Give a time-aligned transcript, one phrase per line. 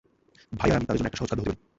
[0.59, 1.57] ভাই আর আমি তাদের জন্য একটা সহজ খাদ্য হতে পারি।